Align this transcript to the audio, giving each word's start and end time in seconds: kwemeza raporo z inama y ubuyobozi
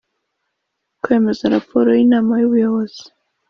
kwemeza 1.01 1.43
raporo 1.55 1.87
z 1.95 1.99
inama 2.05 2.33
y 2.41 2.45
ubuyobozi 2.47 3.03